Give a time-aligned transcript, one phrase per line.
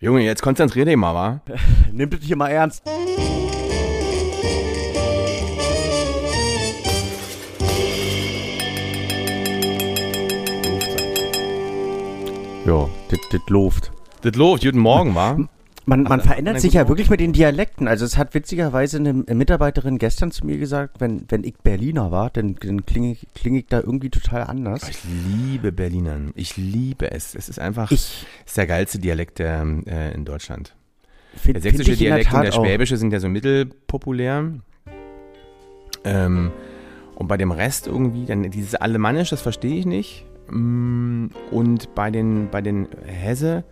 [0.00, 1.40] Junge, jetzt konzentrier dich mal, wa?
[1.92, 2.84] Nimm das hier mal ernst.
[12.64, 13.90] Ja, das, das läuft.
[14.22, 15.36] Das läuft, guten Morgen, wa?
[15.88, 17.88] Man, man verändert sich ja wirklich mit den Dialekten.
[17.88, 22.28] Also es hat witzigerweise eine Mitarbeiterin gestern zu mir gesagt, wenn, wenn ich Berliner war,
[22.28, 24.86] dann, dann klinge ich, klinge ich da irgendwie total anders.
[24.86, 26.32] Ich liebe Berlinern.
[26.34, 27.34] Ich liebe es.
[27.34, 30.74] Es ist einfach Ich ist der geilste Dialekt der, äh, in Deutschland.
[31.34, 32.64] finde Der sächsische find in der Dialekt und der auch.
[32.66, 34.44] schwäbische sind ja so mittelpopulär.
[36.04, 36.50] Ähm,
[37.14, 40.26] und bei dem Rest irgendwie, dann dieses Alemannisch, das verstehe ich nicht.
[40.50, 43.64] Mm, Und bei den, bei den Hesse,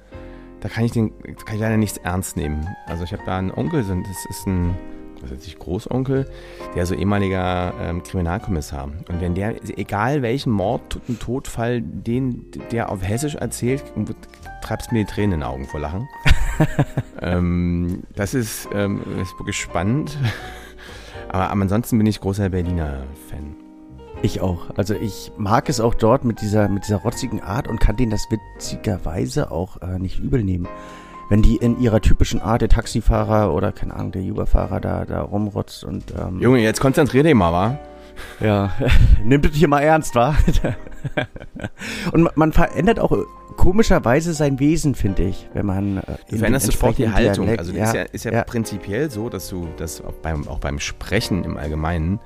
[0.67, 2.67] da kann ich, den, kann ich leider nichts ernst nehmen.
[2.87, 4.77] Also ich habe da einen Onkel, das ist ein,
[5.21, 6.29] was weiß ich, Großonkel,
[6.75, 8.91] der so ehemaliger ähm, Kriminalkommissar.
[9.09, 13.85] Und wenn der, egal welchen Mord und Todfall, den der auf Hessisch erzählt,
[14.61, 16.09] treibst mir die Tränen in den Augen vor Lachen.
[17.23, 20.19] ähm, das ist, ähm, ist wirklich spannend.
[21.29, 23.66] Aber, aber ansonsten bin ich großer Berliner-Fan.
[24.23, 24.71] Ich auch.
[24.77, 28.11] Also ich mag es auch dort mit dieser, mit dieser rotzigen Art und kann denen
[28.11, 30.67] das witzigerweise auch äh, nicht übel nehmen.
[31.29, 35.23] Wenn die in ihrer typischen Art, der Taxifahrer oder keine Ahnung, der Uber-Fahrer da, da
[35.23, 37.79] rumrotzt und ähm, Junge, jetzt konzentrier dich mal, wa?
[38.41, 38.73] Ja,
[39.25, 40.35] nimm das hier mal ernst, wa?
[42.13, 43.17] Und man, verändert auch
[43.57, 45.99] komischerweise sein Wesen, finde ich, wenn man.
[45.99, 47.47] Äh, Du veränderst sofort die Haltung.
[47.47, 48.45] Dialekt- Also das ist ja, ist ja, ja.
[48.45, 52.19] prinzipiell so, dass du das auch beim, auch beim Sprechen im Allgemeinen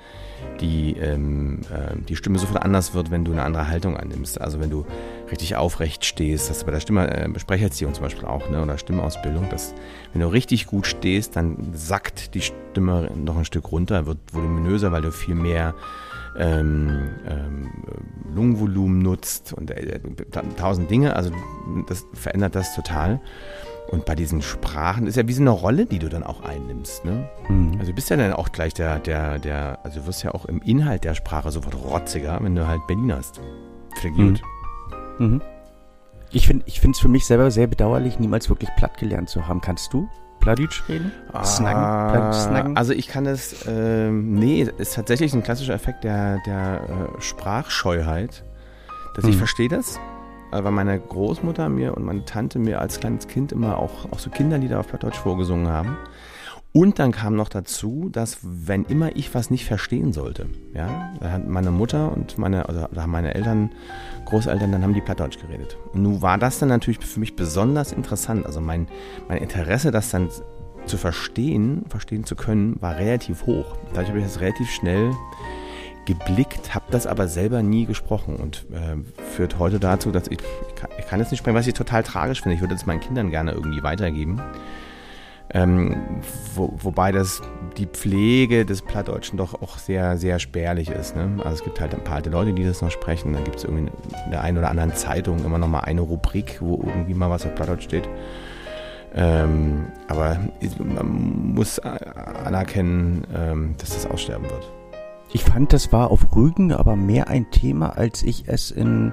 [0.60, 4.40] die, ähm, äh, die Stimme sofort anders wird, wenn du eine andere Haltung annimmst.
[4.40, 4.84] Also wenn du
[5.30, 8.76] richtig aufrecht stehst, das ist bei der Stimme, äh, Sprecherziehung zum Beispiel auch, ne, oder
[8.78, 9.74] Stimmausbildung, dass
[10.12, 14.92] wenn du richtig gut stehst, dann sackt die Stimme noch ein Stück runter, wird voluminöser,
[14.92, 15.74] weil du viel mehr
[16.38, 17.70] ähm, ähm,
[18.34, 19.98] Lungenvolumen nutzt und äh,
[20.30, 21.16] ta- tausend Dinge.
[21.16, 21.30] Also
[21.88, 23.20] das verändert das total.
[23.90, 27.04] Und bei diesen Sprachen ist ja wie so eine Rolle, die du dann auch einnimmst.
[27.04, 27.28] Ne?
[27.48, 27.72] Mhm.
[27.80, 30.44] Also du bist ja dann auch gleich der, der, der, also du wirst ja auch
[30.44, 33.40] im Inhalt der Sprache sofort rotziger, wenn du halt Berlin hast.
[34.00, 34.28] Finde ich Mhm.
[34.34, 34.42] gut.
[35.18, 35.42] Mhm.
[36.32, 39.60] Ich finde es für mich selber sehr bedauerlich, niemals wirklich platt gelernt zu haben.
[39.60, 40.08] Kannst du
[40.38, 41.10] Plattdeutsch reden?
[41.44, 41.82] Snaggen?
[42.12, 42.76] Plattdeutsch snaggen?
[42.76, 46.82] Also ich kann es, ähm, nee, ist tatsächlich ein klassischer Effekt der, der
[47.18, 48.44] äh, Sprachscheuheit,
[49.16, 49.38] dass ich Hm.
[49.38, 49.98] verstehe das,
[50.50, 54.30] weil meine Großmutter mir und meine Tante mir als kleines Kind immer auch, auch so
[54.30, 55.96] Kinderlieder auf Plattdeutsch vorgesungen haben.
[56.72, 61.32] Und dann kam noch dazu, dass wenn immer ich was nicht verstehen sollte, ja, da
[61.32, 63.70] hat meine Mutter und meine, also meine Eltern,
[64.26, 65.76] Großeltern, dann haben die Plattdeutsch geredet.
[65.92, 68.46] Und nun war das dann natürlich für mich besonders interessant.
[68.46, 68.86] Also mein,
[69.28, 70.28] mein Interesse, das dann
[70.86, 73.76] zu verstehen, verstehen zu können, war relativ hoch.
[73.92, 75.10] Dadurch habe ich das relativ schnell
[76.10, 80.38] geblickt, habe das aber selber nie gesprochen und äh, führt heute dazu, dass ich,
[80.68, 82.56] ich, kann, ich kann es nicht sprechen, was ich total tragisch finde.
[82.56, 84.40] Ich würde es meinen Kindern gerne irgendwie weitergeben.
[85.52, 86.22] Ähm,
[86.54, 87.42] wo, wobei das
[87.76, 91.16] die Pflege des Plattdeutschen doch auch sehr, sehr spärlich ist.
[91.16, 91.28] Ne?
[91.38, 93.32] Also es gibt halt ein paar alte Leute, die das noch sprechen.
[93.32, 93.90] Dann gibt es irgendwie
[94.24, 97.46] in der einen oder anderen Zeitung immer noch mal eine Rubrik, wo irgendwie mal was
[97.46, 98.08] auf Plattdeutsch steht.
[99.14, 100.38] Ähm, aber
[100.78, 104.79] man muss anerkennen, ähm, dass das aussterben wird.
[105.32, 109.12] Ich fand, das war auf Rügen aber mehr ein Thema, als ich es in,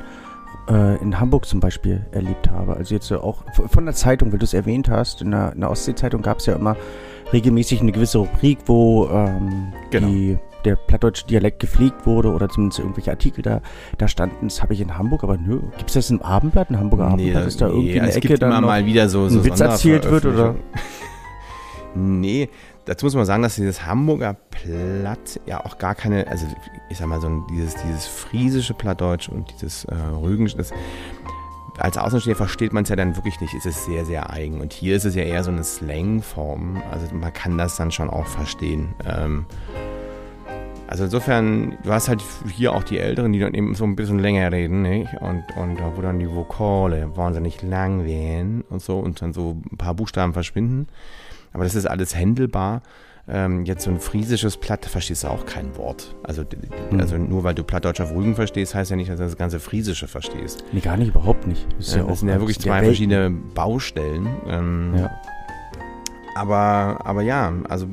[0.70, 2.76] äh, in Hamburg zum Beispiel erlebt habe.
[2.76, 5.60] Also jetzt so auch von der Zeitung, weil du es erwähnt hast, in der, in
[5.62, 6.76] der Ostsee-Zeitung gab es ja immer
[7.34, 10.08] regelmäßig eine gewisse Rubrik, wo ähm, Genau.
[10.08, 13.62] die, der plattdeutsche Dialekt gepflegt wurde oder zumindest irgendwelche Artikel da,
[13.98, 14.48] da standen.
[14.48, 15.60] Das habe ich in Hamburg, aber nö.
[15.78, 16.70] Gibt es das im Abendblatt?
[16.72, 19.30] Ein Hamburger Abendblatt ist da irgendwie nee, eine es Ecke gibt immer mal wieder so,
[19.30, 20.56] so ein Witz erzählt wird, oder?
[21.96, 22.50] Nee,
[22.88, 26.48] dazu muss man sagen, dass dieses Hamburger Platt ja auch gar keine, also
[26.90, 30.72] ich sag mal so dieses, dieses friesische Plattdeutsch und dieses äh, Rügenische, das
[31.80, 34.62] als Außenstehender versteht man es ja dann wirklich nicht, ist es sehr, sehr eigen.
[34.62, 36.82] Und hier ist es ja eher so eine Slangform.
[36.92, 38.96] Also man kann das dann schon auch verstehen.
[39.06, 39.46] Ähm,
[40.88, 44.18] also insofern, du hast halt hier auch die Älteren, die dann eben so ein bisschen
[44.18, 45.14] länger reden, nicht?
[45.22, 49.78] Und, und wo dann die Vokale wahnsinnig lang werden und so und dann so ein
[49.78, 50.88] paar Buchstaben verschwinden.
[51.54, 52.82] Aber das ist alles händelbar.
[53.30, 56.16] Ähm, jetzt so ein friesisches Platt, da verstehst du auch kein Wort.
[56.24, 56.44] Also,
[56.92, 57.00] Hm.
[57.02, 59.60] also nur weil du Plattdeutsch auf Rügen verstehst, heißt ja nicht, dass du das ganze
[59.60, 60.64] Friesische verstehst.
[60.72, 61.68] Nee, gar nicht, überhaupt nicht.
[61.78, 64.28] Das, Ja, ja das sind ja wirklich zwei verschiedene Baustellen.
[64.48, 65.12] Ähm, Ja.
[66.36, 67.88] aber, aber ja, also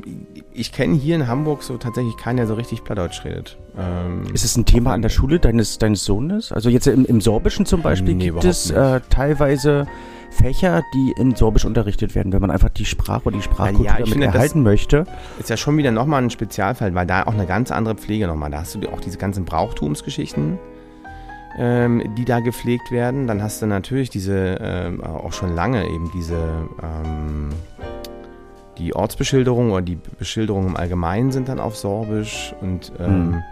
[0.55, 3.59] ich kenne hier in Hamburg so tatsächlich keinen, der so richtig Plattdeutsch redet.
[3.77, 6.53] Ähm, Ist es ein Thema an der Schule deines, deines Sohnes?
[6.53, 9.87] Also jetzt im, im Sorbischen zum Beispiel Nee, gibt es äh, teilweise
[10.31, 13.99] Fächer, die in Sorbisch unterrichtet werden, wenn man einfach die Sprache oder die Sprachkultur Ja,
[14.03, 15.07] ich damit erhalten möchte.
[15.39, 18.51] ist ja schon wieder nochmal ein Spezialfall, weil da auch eine ganz andere Pflege nochmal,
[18.51, 20.59] da hast du auch diese ganzen Brauchtumsgeschichten.
[21.57, 23.29] ähm, die da gepflegt werden.
[23.29, 26.35] Dann hast du natürlich diese, ähm, auch schon lange eben diese,
[26.83, 27.51] ähm,
[28.79, 33.43] die Ortsbeschilderung oder die Beschilderung im Allgemeinen sind dann auf Sorbisch und ähm, Hm.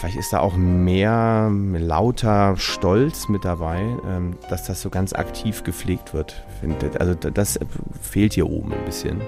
[0.00, 5.64] vielleicht ist da auch mehr lauter Stolz mit dabei, ähm, dass das so ganz aktiv
[5.64, 6.44] gepflegt wird.
[6.60, 6.90] Finde.
[7.00, 7.58] Also das
[8.00, 9.20] fehlt hier oben ein bisschen.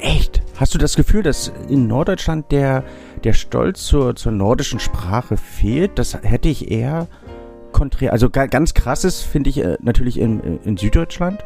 [0.00, 0.42] Echt?
[0.56, 2.84] Hast du das Gefühl, dass in Norddeutschland der,
[3.24, 5.98] der Stolz zur, zur nordischen Sprache fehlt?
[5.98, 7.06] Das hätte ich eher
[7.72, 8.12] konträr.
[8.12, 11.44] Also ga, ganz krasses finde ich äh, natürlich in, in Süddeutschland.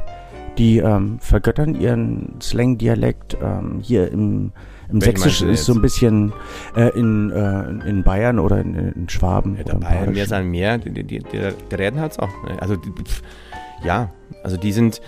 [0.58, 3.38] Die ähm, vergöttern ihren Slang-Dialekt.
[3.43, 4.52] Ähm, hier im,
[4.90, 6.32] im Sächsischen ist so ein bisschen
[6.76, 9.56] äh, in, äh, in Bayern oder in, in Schwaben.
[9.56, 12.28] Ja, dabei, mehr sein mehr, die, die, die, die reden halt auch.
[12.44, 12.60] ne?
[12.60, 13.22] Also, die, pf,
[13.82, 14.10] ja,
[14.44, 15.00] also die sind,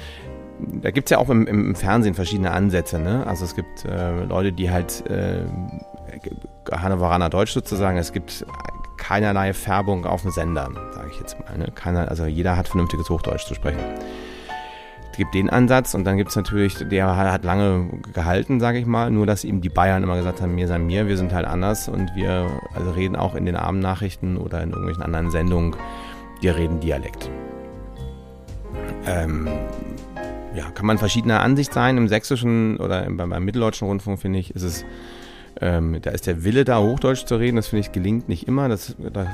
[0.82, 3.26] da gibt es ja auch im, im Fernsehen verschiedene Ansätze, ne?
[3.26, 5.42] Also es gibt äh, Leute, die halt äh,
[6.72, 8.46] Hannoveraner Deutsch sozusagen, es gibt
[8.96, 11.58] keinerlei Färbung auf dem Sender, sage ich jetzt mal.
[11.58, 11.66] Ne?
[11.74, 13.80] Keiner, also jeder hat vernünftiges Hochdeutsch zu sprechen.
[15.16, 19.10] Gibt den Ansatz und dann gibt es natürlich, der hat lange gehalten, sage ich mal,
[19.10, 21.88] nur dass eben die Bayern immer gesagt haben, mir sei mir, wir sind halt anders
[21.88, 25.76] und wir also reden auch in den Abendnachrichten oder in irgendwelchen anderen Sendungen,
[26.40, 27.30] wir reden Dialekt.
[29.06, 29.48] Ähm,
[30.54, 31.96] ja, kann man verschiedener Ansicht sein.
[31.96, 34.84] Im sächsischen oder im, beim, beim mitteldeutschen Rundfunk, finde ich, ist es,
[35.60, 37.56] ähm, da ist der Wille da, Hochdeutsch zu reden.
[37.56, 38.68] Das finde ich gelingt nicht immer.
[38.68, 39.28] Das, das,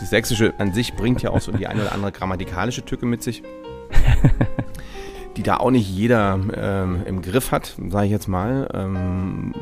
[0.00, 3.22] das Sächsische an sich bringt ja auch so die eine oder andere grammatikalische Tücke mit
[3.22, 3.42] sich,
[5.36, 8.68] die da auch nicht jeder ähm, im Griff hat, sage ich jetzt mal.
[8.72, 9.54] Ähm,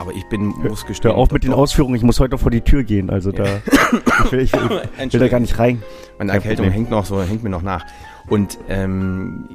[0.00, 2.50] aber ich bin, muss gestehen, Hör auf mit den Ausführungen, ich muss heute noch vor
[2.50, 3.10] die Tür gehen.
[3.10, 3.44] Also da
[4.24, 5.82] ich will, ich, ich will da gar nicht rein.
[6.18, 7.84] Meine Erkältung hängt noch so, hängt mir noch nach.
[8.28, 9.48] Und ähm,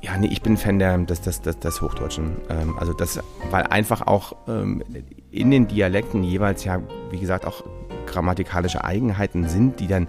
[0.00, 2.36] ja, nee, ich bin Fan der, des, des, des, des Hochdeutschen.
[2.50, 3.20] Ähm, also das,
[3.50, 4.82] weil einfach auch ähm,
[5.30, 7.64] in den Dialekten jeweils ja, wie gesagt, auch
[8.06, 10.08] grammatikalische Eigenheiten sind, die dann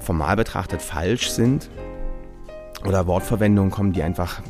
[0.00, 1.70] formal betrachtet falsch sind.
[2.86, 4.40] Oder Wortverwendungen kommen, die einfach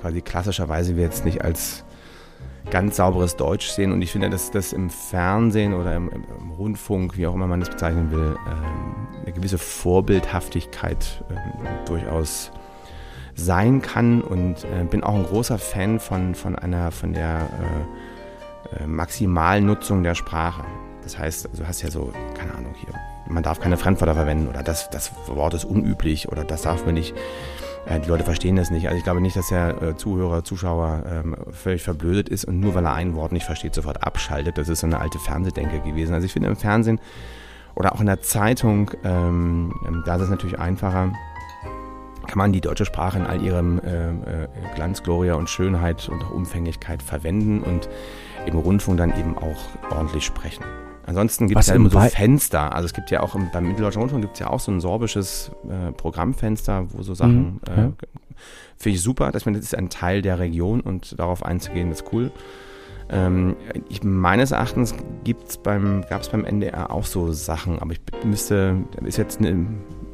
[0.00, 1.84] quasi klassischerweise wir jetzt nicht als
[2.70, 3.92] ganz sauberes Deutsch sehen.
[3.92, 7.60] Und ich finde, dass das im Fernsehen oder im, im, Rundfunk, wie auch immer man
[7.60, 12.50] das bezeichnen will, ähm, eine gewisse Vorbildhaftigkeit ähm, durchaus
[13.34, 14.22] sein kann.
[14.22, 17.48] Und äh, bin auch ein großer Fan von, von einer, von der
[18.72, 20.64] äh, äh, maximalen Nutzung der Sprache.
[21.02, 22.94] Das heißt, also du hast ja so, keine Ahnung, hier,
[23.28, 26.94] man darf keine Fremdwörter verwenden oder das, das Wort ist unüblich oder das darf man
[26.94, 27.14] nicht.
[27.86, 28.86] Äh, die Leute verstehen das nicht.
[28.86, 32.74] Also ich glaube nicht, dass der äh, Zuhörer, Zuschauer ähm, völlig verblödet ist und nur
[32.74, 34.58] weil er ein Wort nicht versteht, sofort abschaltet.
[34.58, 36.14] Das ist so eine alte Fernsehdenke gewesen.
[36.14, 37.00] Also ich finde im Fernsehen
[37.74, 41.12] oder auch in der Zeitung, ähm, ähm, da ist es natürlich einfacher,
[42.26, 46.32] kann man die deutsche Sprache in all ihrem äh, Glanz, Gloria und Schönheit und auch
[46.32, 47.88] Umfänglichkeit verwenden und
[48.46, 50.64] im Rundfunk dann eben auch ordentlich sprechen.
[51.06, 52.74] Ansonsten gibt es ja im immer so Wei- Fenster.
[52.74, 54.80] Also es gibt ja auch im, beim Mitteldeutschen Rundfunk gibt es ja auch so ein
[54.80, 57.92] sorbisches äh, Programmfenster, wo so Sachen Mhm, äh, ja.
[58.76, 59.30] finde ich super.
[59.32, 62.30] dass man das ist ein Teil der Region und darauf einzugehen, ist cool.
[63.08, 63.54] Ähm,
[63.88, 68.76] ich, meines Erachtens gibt's beim, gab es beim NDR auch so Sachen, aber ich müsste,
[69.04, 69.64] ist jetzt eine,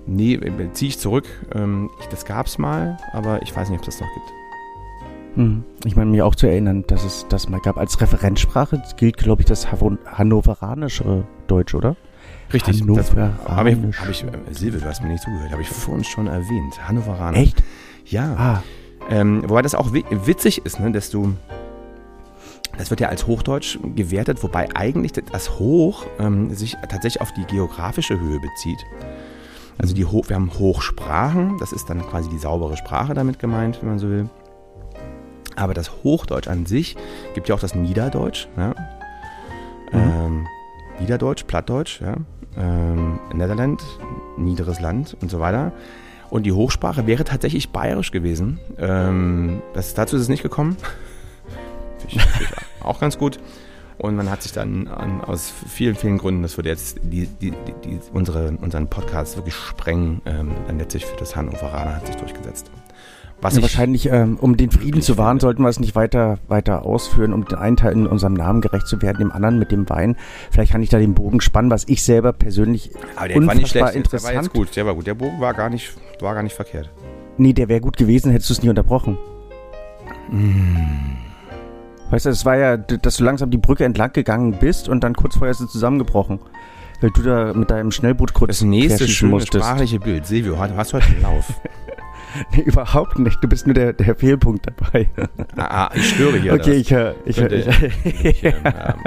[0.07, 0.39] nee,
[0.75, 1.25] ziehe ich zurück.
[1.55, 4.27] Ähm, ich, das gab es mal, aber ich weiß nicht, ob es das noch gibt.
[5.35, 5.65] Hm.
[5.85, 7.79] Ich meine, mich auch zu erinnern, dass es das mal gab.
[7.79, 11.97] Als Referenzsprache gilt, glaube ich, das hannoveranische Deutsch, oder?
[12.53, 12.81] Richtig.
[12.81, 13.49] Das Hannoveranisch.
[13.49, 16.27] habe ich, hab ich, äh, Silve, du hast mir nicht zugehört, habe ich vorhin schon
[16.27, 16.87] erwähnt.
[16.87, 17.37] Hannoveraner.
[17.39, 17.63] Echt?
[18.05, 18.35] Ja.
[18.37, 18.63] Ah,
[19.11, 21.35] Ähm, wobei das auch wi- witzig ist, ne, dass du.
[22.79, 27.45] Das wird ja als Hochdeutsch gewertet, wobei eigentlich das Hoch ähm, sich tatsächlich auf die
[27.45, 28.79] geografische Höhe bezieht.
[29.79, 33.79] Also die Ho wir haben Hochsprachen, das ist dann quasi die saubere Sprache damit gemeint,
[33.83, 34.29] wenn man so will.
[35.57, 36.97] Aber das Hochdeutsch an sich
[37.35, 38.75] gibt ja auch das Niederdeutsch, ja?
[39.93, 40.47] ähm,
[41.01, 42.17] Niederdeutsch, Plattdeutsch, ja?
[42.57, 43.83] ähm, Netherland,
[44.37, 45.73] niederes Land und so weiter.
[46.31, 48.59] Und die Hochsprache wäre tatsächlich bayerisch gewesen.
[48.79, 50.77] Ähm, das, dazu ist es nicht gekommen.
[52.09, 52.19] Ich,
[52.83, 53.39] auch ganz gut.
[53.97, 57.53] Und man hat sich dann an, aus vielen, vielen Gründen, das würde jetzt die, die,
[57.85, 62.73] die, unsere, unseren Podcast wirklich sprengen, ähm, dann letztlich für das Hannoveraner hat sich durchgesetzt.
[63.43, 66.39] Was ja, ich, wahrscheinlich, ähm, um den Frieden zu wahren, sollten wir es nicht weiter,
[66.47, 69.73] weiter ausführen, um den einen Teil in unserem Namen gerecht zu werden, dem anderen mit
[69.73, 70.17] dem Wein.
[70.53, 73.69] Vielleicht kann ich da den Bogen spannen, was ich selber persönlich aber der war nicht
[73.69, 74.35] schlecht, der war interessant.
[74.37, 75.09] jetzt gut, der war gut.
[75.09, 76.89] Der Bogen war gar nicht, war gar nicht verkehrt.
[77.37, 79.19] Nee, der wäre gut gewesen, hättest du es nie unterbrochen.
[82.11, 85.15] Weißt du, es war ja, dass du langsam die Brücke entlang gegangen bist und dann
[85.15, 86.39] kurz vorher ist es zusammengebrochen.
[87.01, 89.65] Weil du da mit deinem Schnellboot kurz Das nächste schöne musstest.
[89.65, 90.27] sprachliche Bild.
[90.27, 91.53] Silvio, hast du heute einen Lauf?
[92.57, 93.43] Nee, überhaupt nicht.
[93.43, 95.11] Du bist nur der, der Fehlpunkt dabei.
[95.57, 96.55] Ah, ah ich störe hier.
[96.55, 97.15] Okay, ich höre.
[97.25, 98.55] Ich, Könnte ich, ich, ähm,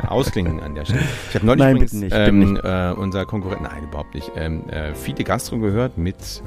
[0.08, 1.02] ausklingen an der Stelle.
[1.30, 4.94] Ich habe neulich Nein, übrigens nicht, ähm, äh, unser Konkurrent, nein, überhaupt nicht, ähm, äh,
[4.94, 6.44] Fide Gastro gehört mit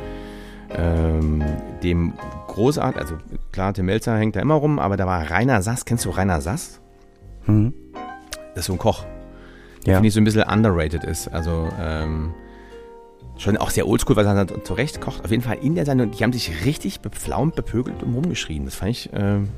[0.71, 1.43] ähm,
[1.83, 2.13] dem
[2.49, 3.17] Großart, also
[3.53, 5.85] klar, Tim Melzer hängt da immer rum, aber da war Rainer Sass.
[5.85, 6.81] Kennst du Rainer Sass?
[7.45, 7.73] hm?
[8.55, 9.05] Das ist so ein Koch.
[9.87, 9.99] Der Ja.
[9.99, 11.29] finde ich so ein bisschen underrated ist.
[11.29, 12.35] Also ähm,
[13.39, 15.25] schon auch sehr oldschool, was er da zurecht kocht.
[15.25, 18.65] Auf jeden Fall in der Sendung, die haben sich richtig bepflaumt, bepögelt und rumgeschrien.
[18.65, 19.49] Das fand ich, ähm,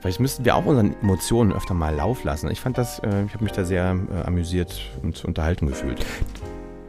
[0.00, 2.50] vielleicht müssten wir auch unseren Emotionen öfter mal Lauf lassen.
[2.50, 6.04] Ich fand das, äh, ich habe mich da sehr äh, amüsiert und unterhalten gefühlt.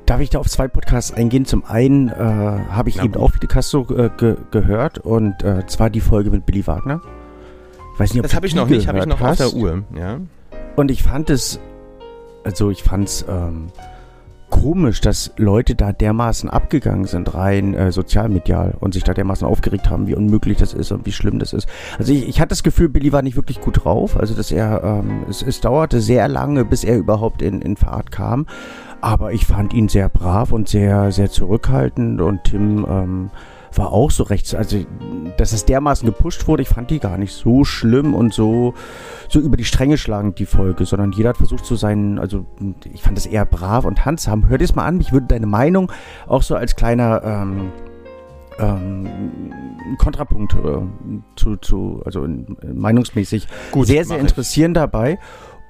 [0.06, 1.46] Darf ich da auf zwei Podcasts eingehen?
[1.46, 3.24] Zum einen äh, habe ich Na eben gut.
[3.24, 7.02] auch Fide Castro äh, ge gehört und äh, zwar die Folge mit Billy Wagner.
[7.96, 9.40] Ich weiß nicht, ob Das habe ich noch nicht, habe ich noch auf hast.
[9.40, 9.84] der Uhr.
[9.98, 10.20] Ja.
[10.76, 11.60] Und ich fand es,
[12.44, 13.68] also ich fand es ähm,
[14.56, 19.90] komisch, dass Leute da dermaßen abgegangen sind, rein äh, sozialmedial und sich da dermaßen aufgeregt
[19.90, 21.68] haben, wie unmöglich das ist und wie schlimm das ist.
[22.00, 24.18] Also ich, ich hatte das Gefühl, Billy war nicht wirklich gut drauf.
[24.18, 28.12] Also dass er, ähm, es, es dauerte sehr lange, bis er überhaupt in, in Fahrt
[28.12, 28.48] kam.
[29.02, 33.30] Aber ich fand ihn sehr brav und sehr, sehr zurückhaltend und Tim ähm,
[33.78, 34.86] war auch so rechts, also
[35.38, 38.74] dass es dermaßen gepusht wurde, ich fand die gar nicht so schlimm und so,
[39.28, 42.46] so über die Stränge schlagend, die Folge, sondern jeder hat versucht zu sein, also
[42.94, 44.48] ich fand es eher brav und handsam.
[44.48, 45.92] Hör dir das mal an, mich würde deine Meinung
[46.28, 47.72] auch so als kleiner ähm,
[48.60, 49.10] ähm,
[49.98, 50.82] Kontrapunkt äh,
[51.36, 54.24] zu, zu, also in, äh, meinungsmäßig Gut, sehr, sehr ich.
[54.24, 55.20] interessieren dabei.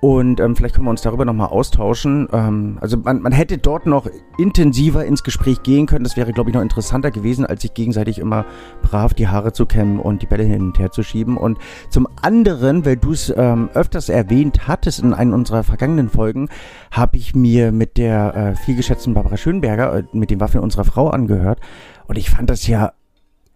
[0.05, 2.27] Und ähm, vielleicht können wir uns darüber nochmal austauschen.
[2.31, 4.07] Ähm, also man, man hätte dort noch
[4.37, 6.03] intensiver ins Gespräch gehen können.
[6.03, 8.45] Das wäre, glaube ich, noch interessanter gewesen, als sich gegenseitig immer
[8.83, 11.37] brav die Haare zu kämmen und die Bälle hin und her zu schieben.
[11.37, 11.57] Und
[11.89, 16.49] zum anderen, weil du es ähm, öfters erwähnt hattest in einer unserer vergangenen Folgen,
[16.91, 21.09] habe ich mir mit der äh, vielgeschätzten Barbara Schönberger, äh, mit den Waffen unserer Frau
[21.09, 21.61] angehört.
[22.05, 22.93] Und ich fand das ja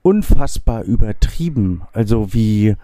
[0.01, 1.83] unfassbar übertrieben.
[1.93, 2.75] Also wie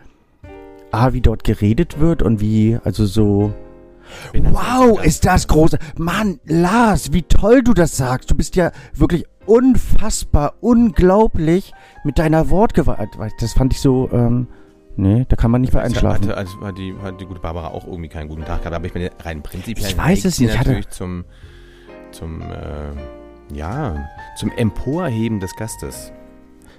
[0.96, 3.54] A, wie dort geredet wird und wie, also so.
[4.34, 5.78] Wow, ist das große.
[5.98, 8.30] Mann, Lars, wie toll du das sagst.
[8.30, 11.74] Du bist ja wirklich unfassbar, unglaublich
[12.04, 13.10] mit deiner Wortgewalt.
[13.40, 14.48] Das fand ich so, ähm,
[14.96, 16.24] nee, da kann man nicht mehr einschlafen.
[16.30, 18.86] Hatte, also hat, die, hat die gute Barbara auch irgendwie keinen guten Tag gehabt, aber
[18.86, 21.25] ich bin rein prinzipiell Ich weiß es nicht, hatte- natürlich zum,
[22.12, 26.12] zum äh, ja, zum Emporheben des Gastes.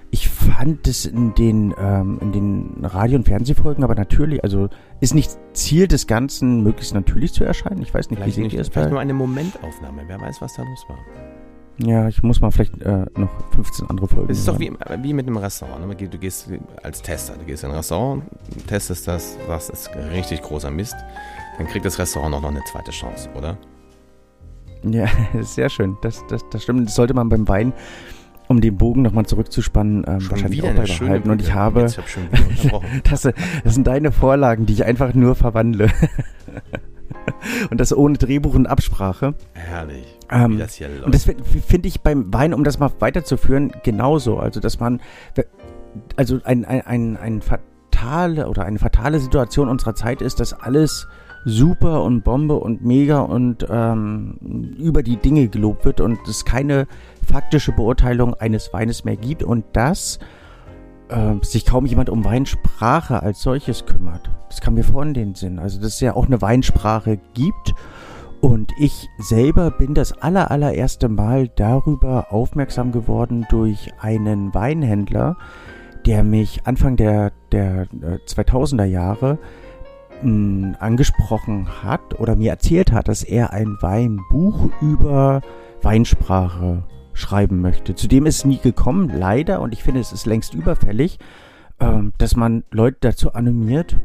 [0.09, 4.69] Ich fand es in den, ähm, in den Radio- und Fernsehfolgen aber natürlich, also
[5.01, 7.81] ist nicht Ziel des Ganzen, möglichst natürlich zu erscheinen.
[7.81, 10.03] Ich weiß nicht, wie Vielleicht, seht nicht, ihr es vielleicht nur eine Momentaufnahme.
[10.07, 10.97] Wer weiß, was da los war.
[11.79, 14.31] Ja, ich muss mal vielleicht äh, noch 15 andere Folgen.
[14.31, 14.71] Es ist doch wie,
[15.01, 15.87] wie mit einem Restaurant.
[15.87, 15.95] ne?
[15.95, 16.49] Du gehst
[16.81, 18.23] als Tester, du gehst in ein Restaurant,
[18.65, 20.95] testest das, sagst, ist richtig großer Mist.
[21.57, 23.57] Dann kriegt das Restaurant auch noch eine zweite Chance, oder?
[24.83, 25.07] Ja,
[25.41, 25.97] sehr schön.
[26.01, 26.87] Das, das, das stimmt.
[26.87, 27.73] Das sollte man beim Wein,
[28.47, 31.29] um den Bogen nochmal zurückzuspannen, ähm, wahrscheinlich auch beibehalten.
[31.29, 32.23] Und ich habe, Jetzt hab schon
[33.09, 33.33] das, das
[33.73, 35.89] sind deine Vorlagen, die ich einfach nur verwandle.
[37.69, 39.35] und das ohne Drehbuch und Absprache.
[39.53, 41.03] Herrlich, wie Ähm, das hier läuft.
[41.03, 41.35] Und das fi-
[41.65, 44.37] finde ich beim Wein, um das mal weiterzuführen, genauso.
[44.37, 45.01] Also, dass man,
[46.15, 51.07] also ein, ein, ein, ein fatale oder eine fatale Situation unserer Zeit ist, dass alles
[51.45, 56.87] super und Bombe und mega und ähm, über die Dinge gelobt wird und es keine
[57.27, 60.19] faktische Beurteilung eines Weines mehr gibt und dass
[61.09, 64.29] äh, sich kaum jemand um Weinsprache als solches kümmert.
[64.49, 65.59] Das kam mir vor in den Sinn.
[65.59, 67.73] Also, dass es ja auch eine Weinsprache gibt
[68.39, 75.37] und ich selber bin das aller, allererste Mal darüber aufmerksam geworden durch einen Weinhändler,
[76.05, 79.39] der mich Anfang der, der äh, 2000er Jahre
[80.21, 85.41] mh, angesprochen hat oder mir erzählt hat, dass er ein Weinbuch über
[85.81, 86.83] Weinsprache
[87.17, 87.95] schreiben möchte.
[87.95, 91.17] Zudem ist es nie gekommen, leider, und ich finde, es ist längst überfällig,
[91.79, 93.99] ähm, dass man Leute dazu animiert,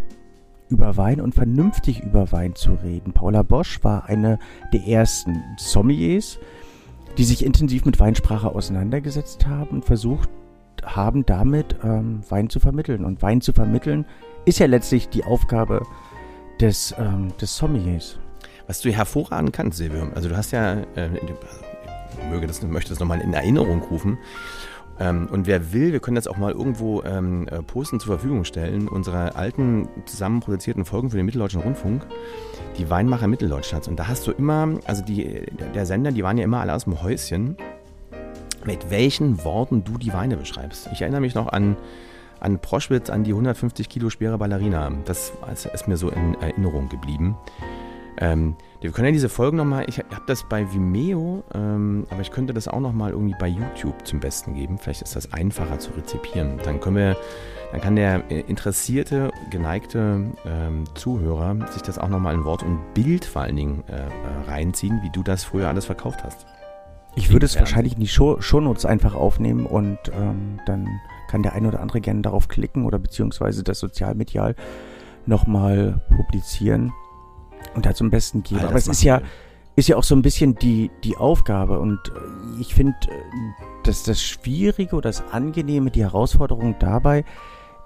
[0.69, 3.13] über Wein und vernünftig über Wein zu reden.
[3.13, 4.39] Paula Bosch war eine
[4.73, 6.39] der ersten Sommeliers,
[7.19, 10.31] die sich intensiv mit Weinsprache auseinandergesetzt haben und versucht
[10.83, 13.05] haben, damit ähm, Wein zu vermitteln.
[13.05, 14.07] Und Wein zu vermitteln
[14.47, 15.83] ist ja letztlich die Aufgabe
[16.61, 18.19] des, ähm, des Sommeliers.
[18.67, 21.11] Was du hervorragend kannst, Silvio, also du hast ja, äh,
[22.31, 24.19] möge das, möchte das nochmal in Erinnerung rufen.
[24.99, 28.45] Ähm, und wer will, wir können das auch mal irgendwo ähm, äh, posten zur Verfügung
[28.45, 32.07] stellen, unsere alten zusammen produzierten Folgen für den Mitteldeutschen Rundfunk,
[32.79, 33.89] die Weinmacher Mitteldeutschlands.
[33.89, 36.85] Und da hast du immer, also die, der Sender, die waren ja immer alle aus
[36.85, 37.57] dem Häuschen,
[38.65, 40.89] mit welchen Worten du die Weine beschreibst.
[40.93, 41.77] Ich erinnere mich noch an,
[42.39, 44.93] an Proschwitz, an die 150 Kilo schwere Ballerina.
[45.05, 45.33] Das
[45.73, 47.37] ist mir so in Erinnerung geblieben.
[48.19, 52.33] Ähm, wir können ja diese Folgen nochmal, ich habe das bei Vimeo, ähm, aber ich
[52.33, 54.77] könnte das auch nochmal irgendwie bei YouTube zum Besten geben.
[54.77, 56.59] Vielleicht ist das einfacher zu rezipieren.
[56.65, 57.17] Dann können wir,
[57.71, 62.81] dann kann der äh, interessierte, geneigte ähm, Zuhörer sich das auch nochmal in Wort und
[62.93, 66.45] Bild vor allen Dingen äh, äh reinziehen, wie du das früher alles verkauft hast.
[67.15, 70.89] Ich würde es wahrscheinlich in die Show Shownotes einfach aufnehmen und ähm, dann
[71.29, 74.57] kann der ein oder andere gerne darauf klicken oder beziehungsweise das sozialmedial
[75.27, 76.93] nochmal publizieren
[77.75, 78.63] und da zum Besten geben.
[78.63, 79.23] Aber es ist ja,
[79.77, 83.13] ist ja auch so ein bisschen die, die Aufgabe und äh, ich finde, äh,
[83.85, 87.25] dass das Schwierige oder das Angenehme, die Herausforderung dabei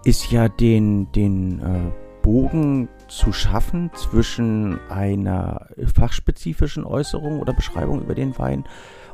[0.05, 8.15] ist ja den, den äh, Bogen zu schaffen zwischen einer fachspezifischen Äußerung oder Beschreibung über
[8.15, 8.65] den Wein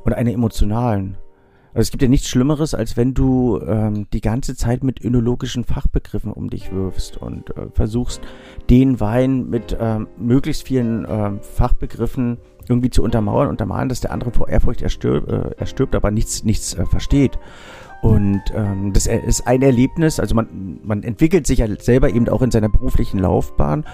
[0.05, 1.19] und einer emotionalen.
[1.75, 5.64] Also es gibt ja nichts Schlimmeres, als wenn du ähm, die ganze Zeit mit önologischen
[5.64, 8.21] Fachbegriffen um dich wirfst und äh, versuchst,
[8.69, 12.37] den Wein mit ähm, möglichst vielen ähm, Fachbegriffen
[12.69, 16.75] irgendwie zu untermauern, untermalen, dass der andere vor Ehrfurcht erstirbt, äh, erstirbt aber nichts, nichts
[16.75, 17.38] äh, versteht.
[18.02, 22.43] Und ähm, das ist ein Erlebnis, also man, man entwickelt sich ja selber eben auch
[22.43, 23.87] in seiner beruflichen Laufbahn.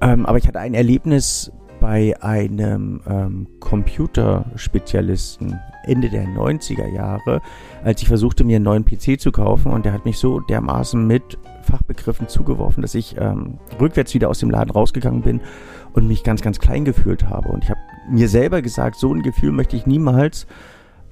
[0.00, 7.40] Ähm, aber ich hatte ein Erlebnis bei einem ähm, Computerspezialisten Ende der 90er Jahre,
[7.84, 11.06] als ich versuchte, mir einen neuen PC zu kaufen und der hat mich so dermaßen
[11.06, 15.40] mit Fachbegriffen zugeworfen, dass ich ähm, rückwärts wieder aus dem Laden rausgegangen bin
[15.92, 17.48] und mich ganz, ganz klein gefühlt habe.
[17.48, 20.46] Und ich habe mir selber gesagt, so ein Gefühl möchte ich niemals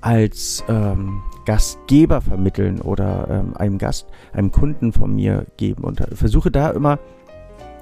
[0.01, 6.51] als ähm, Gastgeber vermitteln oder ähm, einem Gast, einem Kunden von mir geben und versuche
[6.51, 6.99] da immer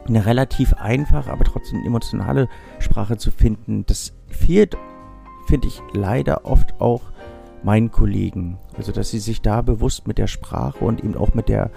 [0.08, 3.84] eine relativ einfache, aber trotzdem emotionale Sprache zu finden.
[3.86, 4.76] Das fehlt,
[5.48, 7.02] finde ich, leider oft auch
[7.62, 8.58] meinen Kollegen.
[8.76, 11.70] Also, dass sie sich da bewusst mit der Sprache und eben auch mit der,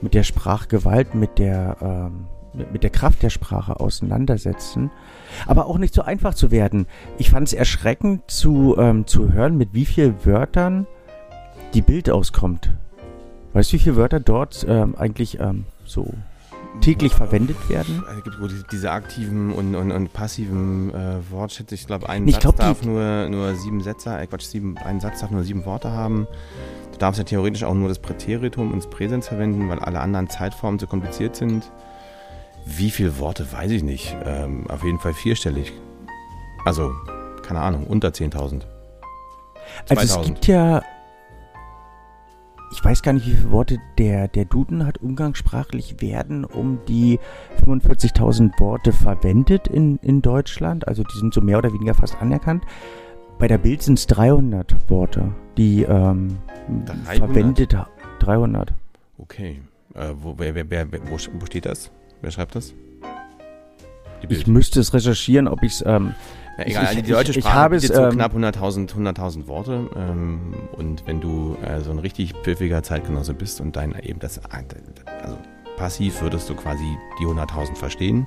[0.00, 2.26] mit der Sprachgewalt, mit der, ähm,
[2.72, 4.90] mit, der Kraft der Sprache auseinandersetzen.
[5.46, 6.86] Aber auch nicht so einfach zu werden.
[7.18, 10.86] Ich fand es erschreckend zu, ähm, zu hören, mit wie vielen Wörtern
[11.74, 12.72] die Bild auskommt.
[13.52, 16.14] Weißt du, wie viele Wörter dort ähm, eigentlich ähm, so
[16.80, 18.04] täglich verwendet werden?
[18.16, 21.74] Es gibt diese aktiven und, und, und passiven äh, Wortschätze.
[21.74, 25.00] Ich glaube, ein ich Satz glaub, darf nur, nur sieben Sätze, äh, Quatsch, sieben, ein
[25.00, 26.26] Satz darf nur sieben Worte haben.
[26.92, 30.78] Du darfst ja theoretisch auch nur das Präteritum ins Präsens verwenden, weil alle anderen Zeitformen
[30.78, 31.70] zu kompliziert sind.
[32.64, 34.16] Wie viele Worte, weiß ich nicht.
[34.24, 35.72] Ähm, auf jeden Fall vierstellig.
[36.64, 36.92] Also,
[37.42, 38.62] keine Ahnung, unter 10.000.
[39.88, 40.82] Also es gibt ja
[42.72, 47.18] ich weiß gar nicht, wie viele Worte der, der Duden hat umgangssprachlich werden um die
[47.64, 50.88] 45.000 Worte verwendet in, in Deutschland.
[50.88, 52.64] Also die sind so mehr oder weniger fast anerkannt.
[53.38, 56.38] Bei der Bild sind es 300 Worte, die ähm,
[56.86, 57.16] 300?
[57.18, 57.76] verwendet
[58.20, 58.72] 300.
[59.18, 59.60] Okay.
[59.94, 61.90] Äh, wo, wer, wer, wer, wo, wo steht das?
[62.22, 62.74] Wer schreibt das?
[64.28, 66.14] Ich müsste es recherchieren, ob ich es ähm,
[66.58, 69.88] ja, egal, ich, also die deutsche Sprache habe es, so ähm, knapp 100.000 100.000 Worte
[69.96, 74.40] ähm, und wenn du äh, so ein richtig pfiffiger Zeitgenosse bist und dein eben das,
[74.44, 75.38] also
[75.76, 78.26] passiv würdest du quasi die 100.000 verstehen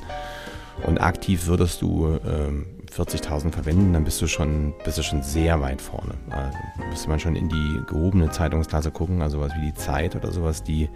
[0.86, 2.65] und aktiv würdest du ähm,
[2.96, 6.15] 40.000 verwenden, dann bist du schon, bist du schon sehr weit vorne.
[6.30, 6.58] Also
[6.89, 10.63] müsste man schon in die gehobene Zeitungsklasse gucken, also was wie die Zeit oder sowas,
[10.63, 10.89] die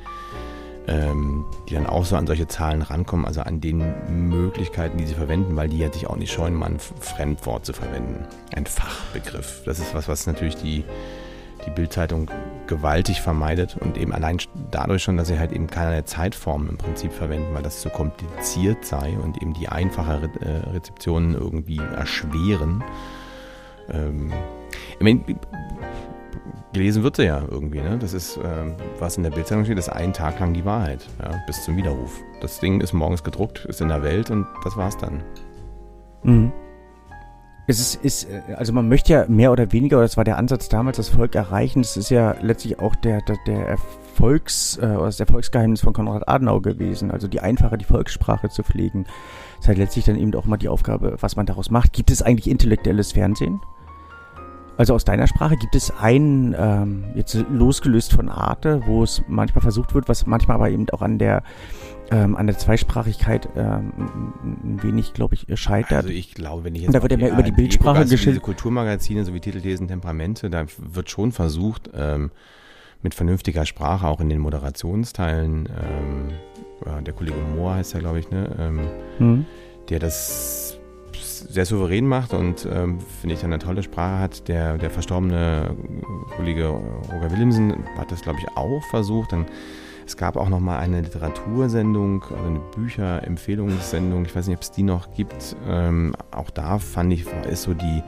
[0.87, 3.93] ähm, die dann auch so an solche Zahlen rankommen, also an den
[4.29, 7.73] Möglichkeiten, die sie verwenden, weil die ja sich auch nicht scheuen, mal ein Fremdwort zu
[7.73, 8.25] verwenden.
[8.53, 9.63] Ein Fachbegriff.
[9.65, 10.83] Das ist was, was natürlich die,
[11.65, 12.29] die Bildzeitung
[12.67, 14.37] gewaltig vermeidet und eben allein
[14.71, 18.85] dadurch schon, dass sie halt eben keine Zeitformen im Prinzip verwenden, weil das zu kompliziert
[18.85, 22.83] sei und eben die einfache äh, Rezeptionen irgendwie erschweren.
[23.89, 24.31] Ähm,
[24.97, 25.23] ich meine,
[26.73, 27.81] gelesen wird sie ja irgendwie.
[27.81, 27.97] Ne?
[27.97, 31.31] Das ist, ähm, was in der Bildzeitung steht, ist ein Tag lang die Wahrheit, ja,
[31.47, 32.19] bis zum Widerruf.
[32.41, 35.23] Das Ding ist morgens gedruckt, ist in der Welt und das war's dann.
[36.23, 36.51] Mhm.
[37.65, 40.37] Es ist, ist, äh, also man möchte ja mehr oder weniger, oder das war der
[40.37, 41.81] Ansatz damals, das Volk erreichen.
[41.81, 46.61] Das ist ja letztlich auch der, der, der Erfolgs, äh, das Erfolgsgeheimnis von Konrad Adenauer
[46.61, 47.11] gewesen.
[47.11, 49.05] Also die einfache, die Volkssprache zu pflegen.
[49.05, 51.93] Das ist halt letztlich dann eben auch mal die Aufgabe, was man daraus macht.
[51.93, 53.61] Gibt es eigentlich intellektuelles Fernsehen?
[54.83, 59.61] Also aus deiner Sprache gibt es einen, ähm, jetzt losgelöst von Arte, wo es manchmal
[59.61, 61.41] versucht wird, was manchmal aber eben auch an der
[62.11, 63.93] ähm, an der Zweisprachigkeit ähm,
[64.43, 66.03] ein wenig, glaube ich, scheitert.
[66.03, 68.11] Also ich glaube, wenn ich jetzt Und da wird ja mehr über die Bildsprache also
[68.11, 68.41] geschildert.
[68.41, 72.31] Diese Kulturmagazine, so wie Titelthesen, Temperamente, da wird schon versucht, ähm,
[73.01, 78.29] mit vernünftiger Sprache auch in den Moderationsteilen, ähm, der Kollege Mohr heißt er, glaube ich,
[78.29, 78.79] ne, ähm,
[79.17, 79.45] mhm.
[79.87, 80.77] der das
[81.23, 84.47] sehr souverän macht und ähm, finde ich eine tolle Sprache hat.
[84.47, 85.75] Der, der verstorbene
[86.35, 89.31] Kollege Roger Willemsen hat das, glaube ich, auch versucht.
[89.31, 89.45] Dann
[90.05, 94.25] Es gab auch noch mal eine Literatursendung, also eine Bücherempfehlungssendung.
[94.25, 95.55] Ich weiß nicht, ob es die noch gibt.
[95.67, 98.03] Ähm, auch da fand ich, ist so die,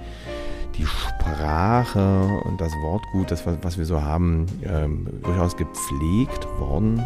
[0.77, 7.01] die Sprache und das Wortgut, das, was wir so haben, ähm, durchaus gepflegt worden.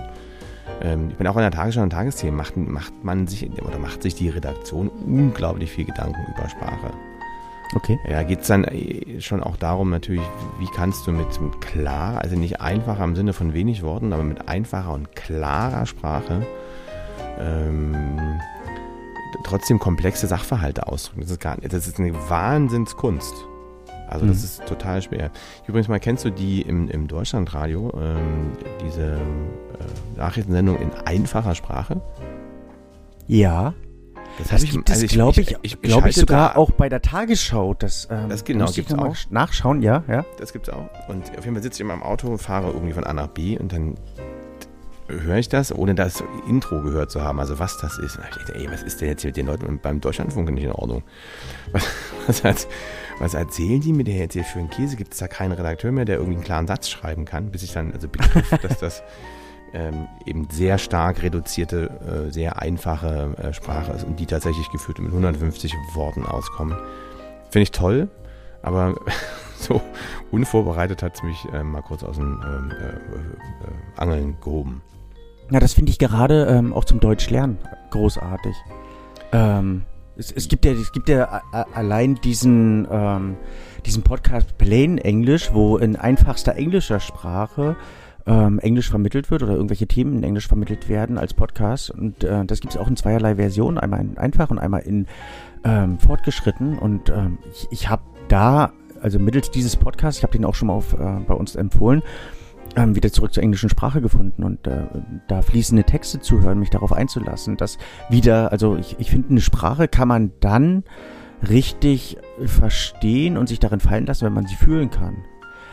[0.82, 4.02] Ähm, ich bin auch in der Tagesschau und Tagesthemen, macht, macht man sich oder macht
[4.02, 6.92] sich die Redaktion unglaublich viel Gedanken über Sprache.
[7.76, 8.00] Okay.
[8.10, 10.26] Ja, geht es dann äh, schon auch darum, natürlich,
[10.60, 14.24] wie kannst du mit, mit klar, also nicht einfacher im Sinne von wenig Worten, aber
[14.24, 16.46] mit einfacher und klarer Sprache
[17.40, 18.40] ähm,
[19.44, 21.22] trotzdem komplexe Sachverhalte ausdrücken.
[21.22, 23.49] Das ist, gar, das ist eine Wahnsinnskunst.
[24.10, 24.44] Also das mhm.
[24.44, 25.32] ist total schwer.
[25.68, 28.52] Übrigens mal, kennst du die im, im Deutschlandradio, ähm,
[28.84, 32.02] diese äh, Nachrichtensendung in einfacher Sprache?
[33.28, 33.74] Ja.
[34.38, 37.02] Das, das gibt also es, glaube ich, ich, ich, glaube ich sogar auch bei der
[37.02, 37.74] Tagesschau.
[37.74, 39.16] Das, ähm, das genau, gibt's auch.
[39.30, 40.26] nachschauen, ja, ja.
[40.38, 40.90] Das gibt's auch.
[41.10, 43.58] Und auf jeden Fall sitze ich immer im Auto, fahre irgendwie von A nach B
[43.58, 43.96] und dann
[45.10, 48.20] höre ich das, ohne das Intro gehört zu haben, also was das ist.
[48.30, 50.72] Ich dachte, ey, was ist denn jetzt hier mit den Leuten beim Deutschlandfunk nicht in
[50.72, 51.04] Ordnung?
[52.28, 52.68] Was, was,
[53.18, 54.96] was erzählen die mir denn jetzt hier für einen Käse?
[54.96, 57.74] Gibt es da keinen Redakteur mehr, der irgendwie einen klaren Satz schreiben kann, bis ich
[57.74, 59.04] dann also begriff, dass das
[59.74, 65.00] ähm, eben sehr stark reduzierte, äh, sehr einfache äh, Sprache ist und die tatsächlich geführt
[65.00, 66.78] mit 150 Worten auskommen.
[67.50, 68.10] Finde ich toll,
[68.62, 68.96] aber
[69.58, 69.82] so
[70.32, 74.82] unvorbereitet hat es mich äh, mal kurz aus dem ähm, äh, äh, Angeln gehoben.
[75.52, 77.58] Ja, das finde ich gerade ähm, auch zum Deutsch lernen
[77.90, 78.56] großartig.
[79.32, 79.84] Ähm,
[80.18, 81.42] es, es, gibt ja, es gibt ja
[81.74, 83.38] allein diesen, ähm,
[83.86, 87.76] diesen Podcast Plain English, wo in einfachster englischer Sprache
[88.26, 91.90] ähm, Englisch vermittelt wird oder irgendwelche Themen in Englisch vermittelt werden als Podcast.
[91.90, 95.08] Und äh, das gibt es auch in zweierlei Versionen, einmal in einfach und einmal in
[95.64, 96.78] ähm, fortgeschritten.
[96.78, 100.68] Und ähm, ich, ich habe da, also mittels dieses Podcasts, ich habe den auch schon
[100.68, 102.04] mal auf, äh, bei uns empfohlen,
[102.76, 104.84] ähm, wieder zurück zur englischen Sprache gefunden und äh,
[105.28, 107.78] da fließende Texte zu hören, mich darauf einzulassen, dass
[108.10, 110.84] wieder, also ich, ich finde, eine Sprache kann man dann
[111.48, 115.24] richtig verstehen und sich darin fallen lassen, wenn man sie fühlen kann.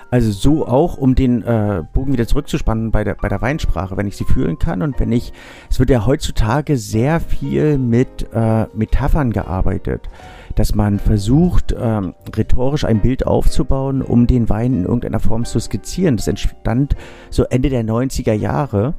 [0.09, 4.07] Also so auch, um den äh, Bogen wieder zurückzuspannen bei der, bei der Weinsprache, wenn
[4.07, 5.33] ich sie fühlen kann und wenn ich,
[5.69, 10.09] es wird ja heutzutage sehr viel mit äh, Metaphern gearbeitet
[10.57, 15.61] dass man versucht, ähm, rhetorisch ein Bild aufzubauen, um den Wein in irgendeiner Form zu
[15.61, 16.17] skizzieren.
[16.17, 16.97] Das entstand
[17.31, 18.95] so Ende der 90er Jahre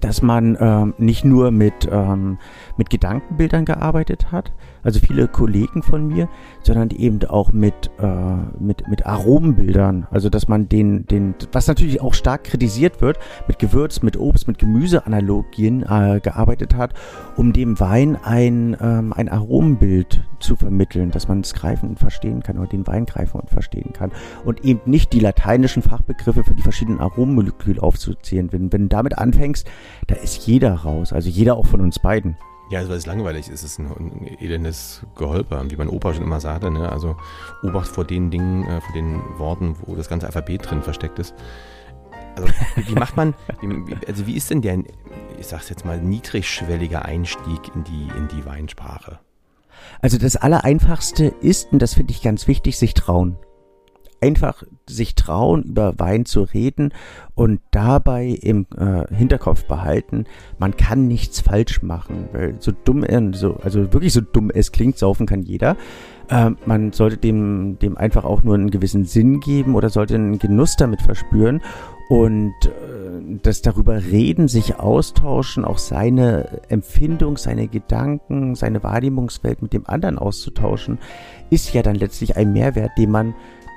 [0.00, 2.38] dass man ähm, nicht nur mit, ähm,
[2.76, 4.52] mit Gedankenbildern gearbeitet hat,
[4.82, 6.28] also viele Kollegen von mir,
[6.62, 10.06] sondern eben auch mit, äh, mit, mit Aromenbildern.
[10.10, 14.46] Also dass man den, den, was natürlich auch stark kritisiert wird, mit Gewürz, mit Obst,
[14.46, 16.92] mit Gemüseanalogien äh, gearbeitet hat,
[17.36, 22.42] um dem Wein ein, ähm, ein Aromenbild zu vermitteln, dass man es greifen und verstehen
[22.42, 24.12] kann oder den Wein greifen und verstehen kann.
[24.44, 28.52] Und eben nicht die lateinischen Fachbegriffe für die verschiedenen Aromenmoleküle aufzuzählen.
[28.52, 29.66] Wenn, wenn du damit anfängst,
[30.06, 32.36] da ist jeder raus, also jeder auch von uns beiden.
[32.70, 36.14] Ja, also weil es langweilig ist, es ist ein, ein elendes Geholper, wie mein Opa
[36.14, 36.70] schon immer sagte.
[36.70, 36.90] Ne?
[36.90, 37.16] Also
[37.62, 41.34] Obacht vor den Dingen, äh, vor den Worten, wo das ganze Alphabet drin versteckt ist.
[42.36, 44.78] Also wie macht man, wie, also wie ist denn der,
[45.38, 49.20] ich sag's jetzt mal, niedrigschwellige Einstieg in die, in die Weinsprache?
[50.00, 53.36] Also das Allereinfachste ist, und das finde ich ganz wichtig, sich trauen
[54.20, 56.92] einfach sich trauen, über Wein zu reden
[57.34, 60.24] und dabei im äh, Hinterkopf behalten,
[60.58, 62.28] man kann nichts falsch machen.
[62.32, 65.76] Weil so dumm, so, also wirklich so dumm es klingt, saufen kann jeder.
[66.28, 70.38] Äh, man sollte dem, dem einfach auch nur einen gewissen Sinn geben oder sollte einen
[70.38, 71.60] Genuss damit verspüren
[72.08, 79.72] und äh, das darüber reden, sich austauschen, auch seine Empfindung, seine Gedanken, seine Wahrnehmungswelt mit
[79.72, 80.98] dem anderen auszutauschen,
[81.50, 83.34] ist ja dann letztlich ein Mehrwert, den man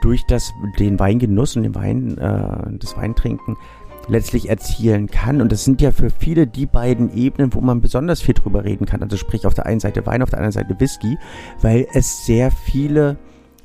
[0.07, 3.57] durch das, den Weingenuss und den Wein, äh, das Weintrinken
[4.07, 5.41] letztlich erzielen kann.
[5.41, 8.85] Und das sind ja für viele die beiden Ebenen, wo man besonders viel drüber reden
[8.85, 9.03] kann.
[9.03, 11.17] Also sprich auf der einen Seite Wein, auf der anderen Seite Whisky,
[11.61, 13.17] weil es sehr viele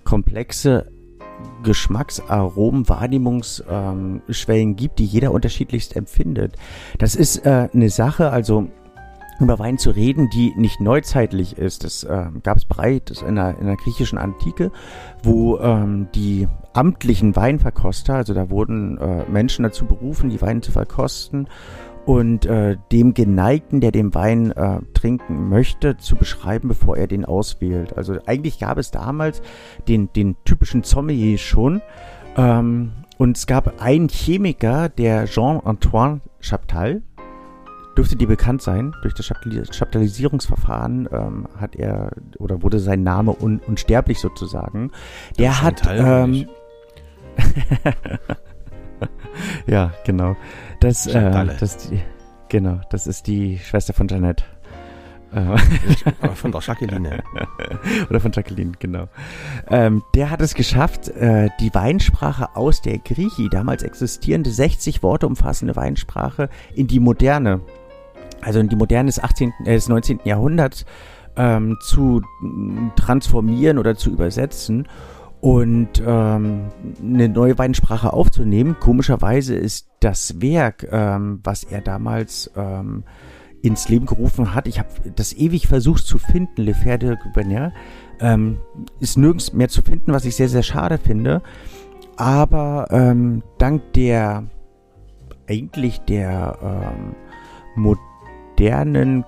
[0.03, 0.91] komplexe
[1.63, 6.57] Geschmacksaromen, Wahrnehmungsschwellen ähm, gibt, die jeder unterschiedlichst empfindet.
[6.99, 8.67] Das ist äh, eine Sache, also
[9.43, 11.85] über Wein zu reden, die nicht neuzeitlich ist.
[11.85, 14.71] Das äh, gab es bereits in der, in der griechischen Antike,
[15.23, 20.73] wo ähm, die amtlichen Weinverkoster, also da wurden äh, Menschen dazu berufen, die Weine zu
[20.73, 21.49] verkosten
[22.05, 27.25] und äh, dem Geneigten, der den Wein äh, trinken möchte, zu beschreiben, bevor er den
[27.25, 27.97] auswählt.
[27.97, 29.43] Also eigentlich gab es damals
[29.89, 31.81] den, den typischen Sommelier schon.
[32.37, 37.03] Ähm, und es gab einen Chemiker, der Jean-Antoine Chaptal,
[37.97, 38.95] dürfte dir bekannt sein.
[39.03, 44.91] Durch das Chaptalisierungsverfahren ähm, hat er oder wurde sein Name un unsterblich sozusagen.
[45.39, 45.83] Der hat.
[45.89, 46.47] Ähm,
[49.67, 50.37] ja, genau.
[50.81, 51.91] Das, äh, das
[52.49, 54.45] genau, das ist die Schwester von Janet.
[56.35, 57.23] von der Jacqueline.
[58.11, 59.09] Oder von Jacqueline, genau.
[59.69, 65.27] Ähm, der hat es geschafft, äh, die Weinsprache aus der Griechi, damals existierende 60 Worte
[65.27, 67.63] umfassende Weinsprache, in die moderne,
[68.43, 70.21] also in die moderne des, 18., äh, des 19.
[70.25, 70.85] Jahrhunderts
[71.37, 72.23] ähm, zu
[72.97, 74.87] transformieren oder zu übersetzen
[75.41, 76.69] und ähm,
[77.03, 78.77] eine neue Weinsprache aufzunehmen.
[78.79, 83.05] Komischerweise ist das Werk, ähm, was er damals ähm,
[83.63, 84.67] ins Leben gerufen hat.
[84.67, 87.73] Ich habe das ewig versucht zu finden, Le Fer de Gouverneur.
[88.21, 88.59] Ähm,
[89.01, 91.43] ist nirgends mehr zu finden, was ich sehr, sehr schade finde.
[92.17, 94.45] Aber ähm, dank der
[95.49, 97.15] eigentlich der ähm,
[97.75, 98.12] modernen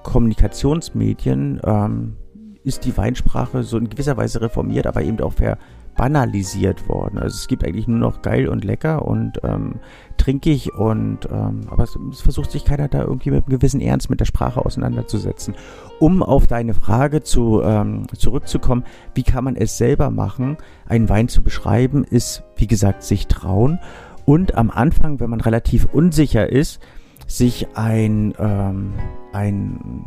[0.03, 2.17] Kommunikationsmedien ähm,
[2.63, 5.59] ist die Weinsprache so in gewisser Weise reformiert, aber eben auch ver
[5.97, 7.19] banalisiert worden.
[7.19, 9.77] Also es gibt eigentlich nur noch geil und lecker und ähm,
[10.17, 14.11] trinkig und ähm, aber es, es, versucht sich keiner da irgendwie mit einem gewissen Ernst
[14.11, 15.55] mit der Sprache auseinanderzusetzen.
[16.01, 18.85] Um auf deine Frage zu ähm, zurückzukommen,
[19.15, 20.57] wie kann man es selber machen,
[20.87, 23.79] einen Wein zu beschreiben, ist wie gesagt sich trauen
[24.25, 26.81] und am Anfang, wenn man relativ unsicher ist,
[27.27, 28.95] sich ein ähm,
[29.33, 30.07] ein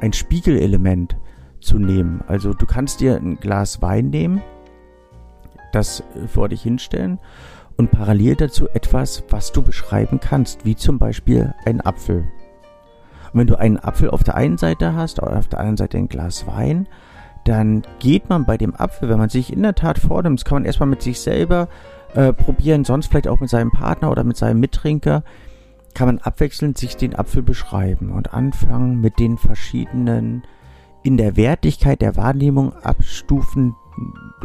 [0.00, 1.16] ein Spiegelelement
[1.60, 2.22] zu nehmen.
[2.26, 4.42] Also du kannst dir ein Glas Wein nehmen
[5.72, 7.18] das vor dich hinstellen
[7.76, 12.24] und parallel dazu etwas, was du beschreiben kannst, wie zum Beispiel ein Apfel.
[13.32, 16.08] Und wenn du einen Apfel auf der einen Seite hast, auf der anderen Seite ein
[16.08, 16.88] Glas Wein,
[17.44, 20.56] dann geht man bei dem Apfel, wenn man sich in der Tat vornimmt, das kann
[20.56, 21.68] man erstmal mit sich selber
[22.14, 25.22] äh, probieren, sonst vielleicht auch mit seinem Partner oder mit seinem Mittrinker,
[25.98, 30.44] kann man abwechselnd sich den Apfel beschreiben und anfangen mit den verschiedenen
[31.02, 33.74] in der Wertigkeit der Wahrnehmung abstufen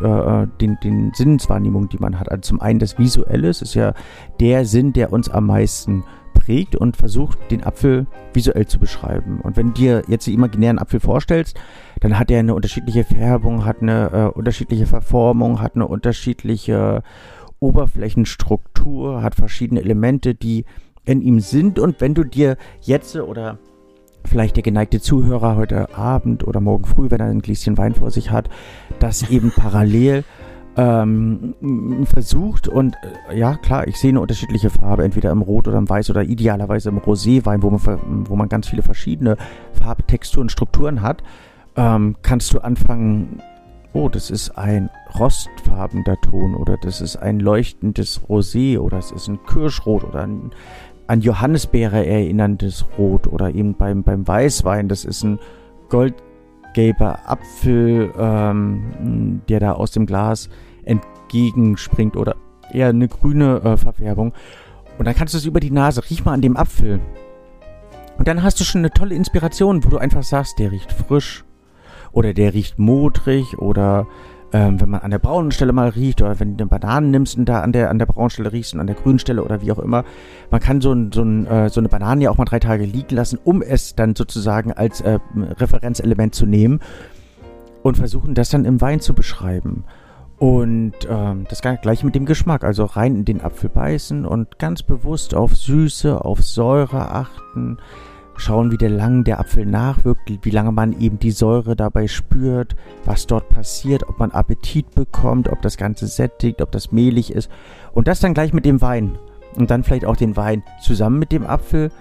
[0.01, 2.31] äh, äh, den, den Sinneswahrnehmungen, die man hat.
[2.31, 3.93] Also zum einen das Visuelle, es ist ja
[4.39, 9.39] der Sinn, der uns am meisten prägt und versucht, den Apfel visuell zu beschreiben.
[9.39, 11.59] Und wenn du dir jetzt den imaginären Apfel vorstellst,
[11.99, 17.03] dann hat er eine unterschiedliche Färbung, hat eine äh, unterschiedliche Verformung, hat eine unterschiedliche
[17.59, 20.65] Oberflächenstruktur, hat verschiedene Elemente, die
[21.05, 21.79] in ihm sind.
[21.79, 23.57] Und wenn du dir jetzt oder
[24.25, 28.11] vielleicht der geneigte Zuhörer heute Abend oder morgen früh, wenn er ein Gläschen Wein vor
[28.11, 28.49] sich hat,
[28.99, 30.23] das eben parallel
[30.75, 31.53] ähm,
[32.05, 32.95] versucht und
[33.29, 36.23] äh, ja klar, ich sehe eine unterschiedliche Farbe, entweder im Rot oder im Weiß oder
[36.23, 39.37] idealerweise im Roséwein, wo man, wo man ganz viele verschiedene
[39.73, 41.21] Farbtexturen, Strukturen hat,
[41.75, 43.39] ähm, kannst du anfangen,
[43.93, 44.89] oh, das ist ein
[45.19, 50.51] rostfarbener Ton oder das ist ein leuchtendes Rosé oder es ist ein Kirschrot oder ein
[51.07, 55.39] an Johannisbeere erinnerndes Rot oder eben beim, beim Weißwein, das ist ein
[55.89, 60.49] goldgelber Apfel, ähm, der da aus dem Glas
[60.83, 62.35] entgegenspringt oder
[62.71, 64.33] eher eine grüne äh, Verfärbung.
[64.97, 66.99] Und dann kannst du es über die Nase, riech mal an dem Apfel.
[68.17, 71.43] Und dann hast du schon eine tolle Inspiration, wo du einfach sagst, der riecht frisch
[72.11, 74.07] oder der riecht modrig oder
[74.53, 77.37] ähm, wenn man an der braunen Stelle mal riecht oder wenn du eine Banane nimmst
[77.37, 79.61] und da an der, an der braunen Stelle riechst und an der grünen Stelle oder
[79.61, 80.05] wie auch immer.
[80.51, 82.85] Man kann so, ein, so, ein, äh, so eine Banane ja auch mal drei Tage
[82.85, 86.79] liegen lassen, um es dann sozusagen als äh, Referenzelement zu nehmen
[87.81, 89.85] und versuchen das dann im Wein zu beschreiben.
[90.37, 94.83] Und ähm, das gleiche mit dem Geschmack, also rein in den Apfel beißen und ganz
[94.83, 97.77] bewusst auf Süße, auf Säure achten
[98.38, 102.76] schauen, wie der lang der Apfel nachwirkt, wie lange man eben die Säure dabei spürt,
[103.06, 107.50] was dort passiert, ob man Appetit bekommt, ob das Ganze sättigt, ob das mehlig ist.
[107.93, 109.17] Und das dann gleich mit dem Wein.
[109.56, 111.91] Und dann vielleicht auch den Wein zusammen mit dem Apfel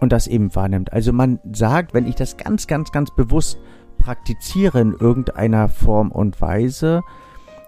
[0.00, 0.92] und das eben wahrnimmt.
[0.92, 3.58] Also man sagt, wenn ich das ganz, ganz, ganz bewusst
[3.98, 7.02] praktiziere in irgendeiner Form und Weise,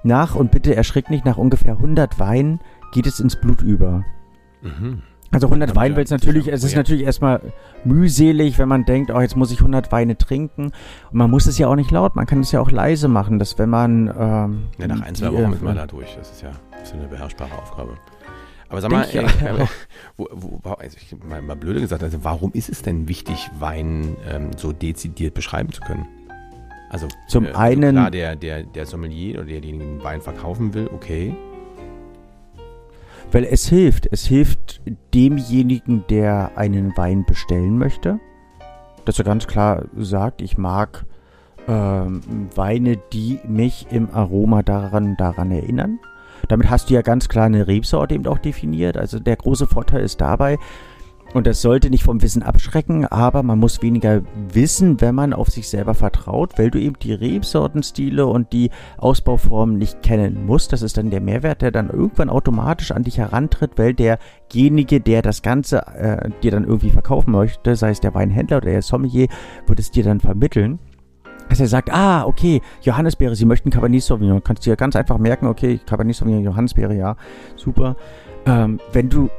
[0.02, 2.60] nach, und bitte erschrick nicht, nach ungefähr 100 Weinen
[2.92, 4.04] geht es ins Blut über.
[4.62, 5.02] Mhm.
[5.32, 7.40] Also 100 Wein wird es natürlich, es ist natürlich erstmal
[7.84, 10.66] mühselig, wenn man denkt, oh, jetzt muss ich 100 Weine trinken.
[10.66, 10.74] Und
[11.12, 13.56] man muss es ja auch nicht laut, man kann es ja auch leise machen, dass
[13.58, 14.08] wenn man...
[14.08, 16.50] Ähm, ja, nach ein, zwei Wochen ist man da durch, das ist ja
[16.82, 17.96] ist eine beherrschbare Aufgabe.
[18.68, 19.66] Aber sag mal, ich, äh, äh,
[20.16, 24.16] wo, wo, also ich, mal, mal blöde gesagt, also warum ist es denn wichtig, Wein
[24.28, 26.06] ähm, so dezidiert beschreiben zu können?
[26.90, 27.96] Also zum äh, einen...
[27.96, 31.34] Klar, der, der, der Sommelier oder derjenige, der den Wein verkaufen will, okay.
[33.32, 34.08] Weil es hilft.
[34.10, 34.69] Es hilft
[35.14, 38.18] demjenigen, der einen Wein bestellen möchte,
[39.04, 41.04] dass er ganz klar sagt, ich mag
[41.68, 42.20] ähm,
[42.54, 45.98] Weine, die mich im Aroma daran, daran erinnern.
[46.48, 48.96] Damit hast du ja ganz klar eine Rebsorte eben auch definiert.
[48.96, 50.58] Also der große Vorteil ist dabei,
[51.32, 55.48] Und das sollte nicht vom Wissen abschrecken, aber man muss weniger wissen, wenn man auf
[55.48, 60.72] sich selber vertraut, weil du eben die Rebsortenstile und die Ausbauformen nicht kennen musst.
[60.72, 65.22] Das ist dann der Mehrwert, der dann irgendwann automatisch an dich herantritt, weil derjenige, der
[65.22, 69.28] das Ganze äh, dir dann irgendwie verkaufen möchte, sei es der Weinhändler oder der Sommelier,
[69.66, 70.80] wird es dir dann vermitteln
[71.48, 74.40] dass er sagt, ah, okay, Johannisbeere, Sie möchten Cabernet Sauvignon.
[74.44, 77.16] Kannst du dir ganz einfach merken, okay, Cabernet Sauvignon, Johannisbeere, ja,
[77.56, 77.96] super.
[78.46, 79.30] Ähm, wenn du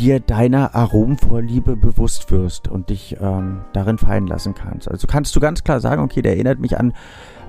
[0.00, 4.90] dir deiner Aromenvorliebe bewusst wirst und dich ähm, darin fallen lassen kannst.
[4.90, 6.94] Also kannst du ganz klar sagen, okay, der erinnert mich an,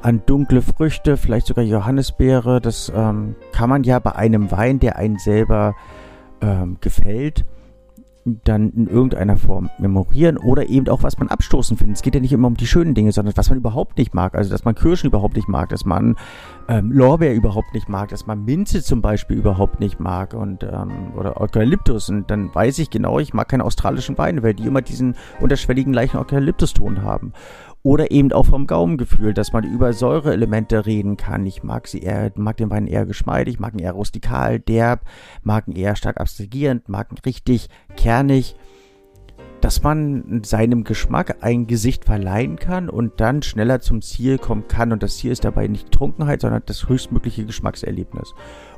[0.01, 2.59] an dunkle Früchte, vielleicht sogar Johannisbeere.
[2.59, 5.75] Das ähm, kann man ja bei einem Wein, der einen selber
[6.41, 7.45] ähm, gefällt,
[8.25, 11.97] dann in irgendeiner Form memorieren oder eben auch, was man abstoßen findet.
[11.97, 14.36] Es geht ja nicht immer um die schönen Dinge, sondern was man überhaupt nicht mag.
[14.36, 16.15] Also, dass man Kirschen überhaupt nicht mag, dass man
[16.67, 21.13] ähm, Lorbeer überhaupt nicht mag, dass man Minze zum Beispiel überhaupt nicht mag und ähm,
[21.17, 22.10] oder Eukalyptus.
[22.10, 25.93] Und dann weiß ich genau, ich mag keine australischen Weine, weil die immer diesen unterschwelligen
[25.93, 27.34] leichten Eukalyptuston haben
[27.84, 31.46] oder eben auch vom Gaumengefühl, dass man über Säureelemente reden kann.
[31.46, 35.02] Ich mag sie eher, mag den Wein eher geschmeidig, mag ihn eher rustikal, derb,
[35.44, 38.56] mag ihn eher stark abstrahierend, mag ihn richtig kernig,
[39.62, 44.91] dass man seinem Geschmack ein Gesicht verleihen kann und dann schneller zum Ziel kommen kann.
[44.91, 48.34] Und das Ziel ist dabei nicht Trunkenheit, sondern das höchstmögliche Geschmackserlebnis.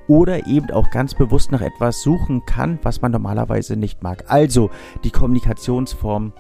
[0.08, 4.26] Oder eben auch ganz bewusst nach etwas suchen kann, was man normalerweise nicht mag.
[4.28, 4.70] Also
[5.06, 6.34] die Kommunikationsform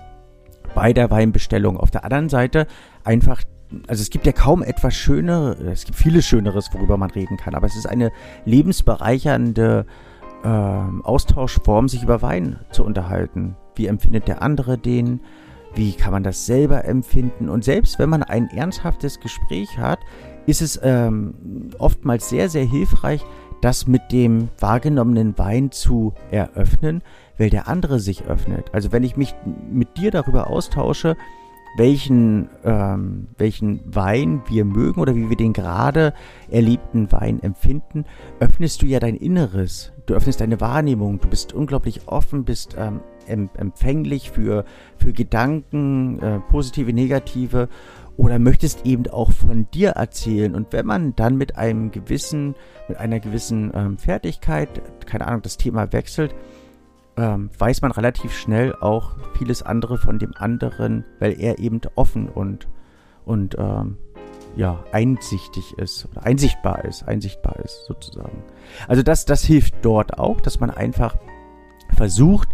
[0.74, 1.78] bei der Weinbestellung.
[1.78, 2.68] Auf der anderen Seite
[3.04, 3.42] einfach
[3.88, 7.56] also es gibt ja kaum etwas Schöneres, es gibt vieles Schöneres, worüber man reden kann,
[7.56, 8.12] aber es ist eine
[8.46, 9.88] lebensbereichernde
[10.44, 13.56] äh, Austauschform, sich über Wein zu unterhalten.
[13.76, 15.22] Wie empfindet der andere den?
[15.76, 17.50] Wie kann man das selber empfinden?
[17.50, 20.00] Und selbst wenn man ein ernsthaftes Gespräch hat,
[20.46, 23.26] ist es ähm, oftmals sehr, sehr hilfreich,
[23.64, 27.02] das mit dem wahrgenommenen Wein zu eröffnen,
[27.38, 28.66] weil der andere sich öffnet.
[28.74, 29.34] Also wenn ich mich
[29.72, 31.16] mit dir darüber austausche,
[31.76, 36.14] welchen, ähm, welchen Wein wir mögen oder wie wir den gerade
[36.52, 38.06] erlebten Wein empfinden,
[38.40, 39.92] öffnest du ja dein Inneres.
[40.06, 41.20] Du öffnest deine Wahrnehmung.
[41.20, 44.66] Du bist unglaublich offen, bist ähm, empfänglich für,
[44.98, 47.70] für Gedanken, äh, positive, negative
[48.18, 50.56] oder möchtest eben auch von dir erzählen.
[50.56, 52.56] Und wenn man dann mit einem gewissen,
[52.88, 54.70] mit einer gewissen ähm, Fertigkeit,
[55.06, 56.36] keine Ahnung, das Thema wechselt,
[57.18, 62.30] ähm, weiß man relativ schnell auch vieles andere von dem anderen, weil er eben offen
[62.30, 62.68] und,
[63.26, 63.98] und ähm,
[64.56, 68.44] ja, einsichtig ist oder einsichtbar ist, einsichtbar ist sozusagen.
[68.88, 71.16] Also das, das hilft dort auch, dass man einfach
[71.96, 72.50] versucht,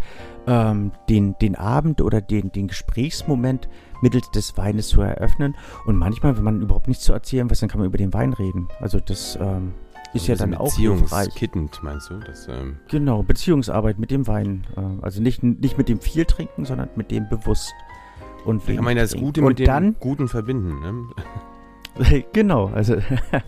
[0.46, 3.68] ähm, den, den Abend oder den, den Gesprächsmoment
[4.02, 5.56] mittels des Weines zu eröffnen.
[5.86, 8.32] Und manchmal, wenn man überhaupt nichts zu erzählen weiß, dann kann man über den Wein
[8.32, 8.68] reden.
[8.80, 9.72] Also das ähm,
[10.12, 11.34] ist ja dann auch hilfreich.
[11.34, 12.14] Kittend, meinst du?
[12.18, 14.66] Das, ähm genau, Beziehungsarbeit mit dem Wein.
[14.76, 17.72] Äh, also nicht, nicht mit dem viel trinken, sondern mit dem bewusst.
[18.44, 22.24] Und kann man das Gute mit dem Guten verbinden, ne?
[22.32, 22.96] genau, also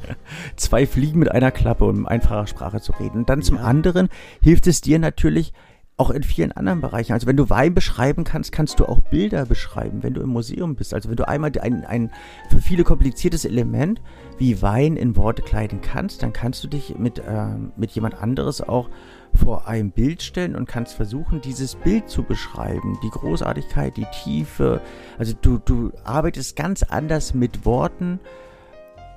[0.57, 3.19] zwei Fliegen mit einer Klappe, um in einfacher Sprache zu reden.
[3.19, 3.45] Und dann ja.
[3.45, 4.09] zum anderen
[4.41, 5.53] hilft es dir natürlich,
[5.97, 7.13] auch in vielen anderen Bereichen.
[7.13, 10.75] Also wenn du Wein beschreiben kannst, kannst du auch Bilder beschreiben, wenn du im Museum
[10.75, 10.95] bist.
[10.95, 12.11] Also wenn du einmal ein, ein
[12.51, 14.01] für viele kompliziertes Element
[14.39, 18.63] wie Wein in Worte kleiden kannst, dann kannst du dich mit, äh, mit jemand anderes
[18.63, 18.89] auch
[19.35, 22.99] vor ein Bild stellen und kannst versuchen, dieses Bild zu beschreiben.
[23.03, 24.81] Die Großartigkeit, die Tiefe.
[25.19, 28.19] Also du, du arbeitest ganz anders mit Worten,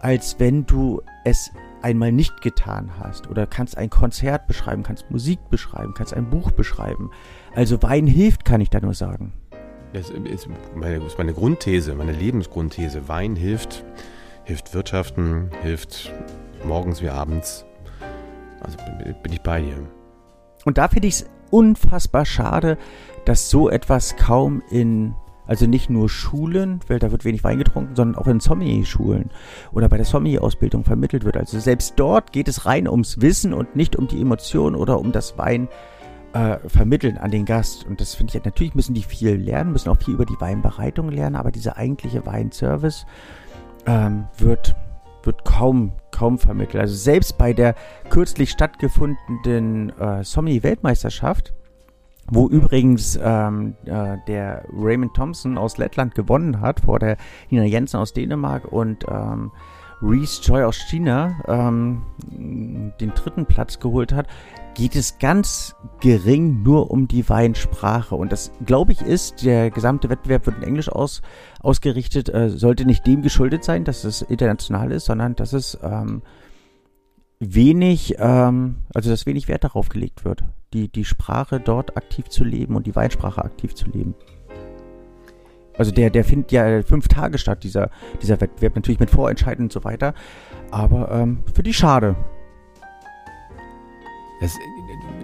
[0.01, 1.51] als wenn du es
[1.85, 6.49] einmal nicht getan hast oder kannst ein Konzert beschreiben, kannst Musik beschreiben, kannst ein Buch
[6.49, 7.11] beschreiben.
[7.53, 9.33] Also Wein hilft, kann ich da nur sagen.
[9.93, 13.07] Das ist meine, das ist meine Grundthese, meine Lebensgrundthese.
[13.07, 13.85] Wein hilft,
[14.45, 16.11] hilft Wirtschaften, hilft
[16.65, 17.65] morgens wie abends.
[18.61, 18.77] Also
[19.21, 19.77] bin ich bei dir.
[20.65, 22.79] Und da finde ich es unfassbar schade,
[23.25, 25.13] dass so etwas kaum in
[25.47, 29.29] also nicht nur Schulen, weil da wird wenig Wein getrunken, sondern auch in Sommelier-Schulen
[29.71, 31.37] oder bei der Sommelier-Ausbildung vermittelt wird.
[31.37, 35.11] Also selbst dort geht es rein ums Wissen und nicht um die Emotionen oder um
[35.11, 35.67] das Wein
[36.33, 37.85] äh, vermitteln an den Gast.
[37.85, 41.09] Und das finde ich, natürlich müssen die viel lernen, müssen auch viel über die Weinbereitung
[41.09, 43.05] lernen, aber dieser eigentliche Weinservice
[43.85, 44.75] ähm, wird,
[45.23, 46.81] wird kaum, kaum vermittelt.
[46.81, 47.75] Also selbst bei der
[48.09, 51.53] kürzlich stattgefundenen äh, Sommelier-Weltmeisterschaft
[52.27, 57.17] wo übrigens ähm, äh, der Raymond Thompson aus Lettland gewonnen hat vor der
[57.49, 59.51] Nina Jensen aus Dänemark und ähm,
[60.01, 64.27] Reese Joy aus China ähm, den dritten Platz geholt hat,
[64.73, 68.15] geht es ganz gering nur um die Weinsprache.
[68.15, 71.21] Und das, glaube ich, ist, der gesamte Wettbewerb wird in Englisch aus,
[71.61, 76.21] ausgerichtet, äh, sollte nicht dem geschuldet sein, dass es international ist, sondern dass es ähm,
[77.39, 80.43] wenig, ähm, also dass wenig Wert darauf gelegt wird,
[80.73, 84.15] die, die Sprache dort aktiv zu leben und die Weinsprache aktiv zu leben.
[85.77, 87.89] Also der, der findet ja fünf Tage statt, dieser,
[88.21, 90.13] dieser Wettbewerb, natürlich mit Vorentscheiden und so weiter.
[90.71, 92.15] Aber ähm, für die schade.
[94.39, 94.57] Das,